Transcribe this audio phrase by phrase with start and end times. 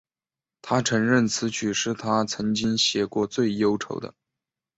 [0.63, 4.15] 她承认此曲是她曾经写过最忧愁的。